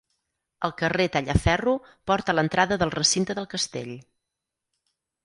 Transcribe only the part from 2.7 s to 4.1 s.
del recinte del castell.